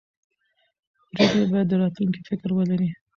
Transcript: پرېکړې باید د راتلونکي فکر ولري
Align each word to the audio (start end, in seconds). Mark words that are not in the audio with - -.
پرېکړې 1.11 1.45
باید 1.51 1.67
د 1.69 1.73
راتلونکي 1.81 2.21
فکر 2.29 2.49
ولري 2.57 2.89